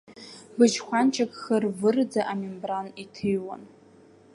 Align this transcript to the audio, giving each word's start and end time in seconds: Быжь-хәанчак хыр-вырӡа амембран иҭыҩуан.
Быжь-хәанчак 0.57 1.31
хыр-вырӡа 1.41 2.21
амембран 2.31 2.87
иҭыҩуан. 3.01 3.63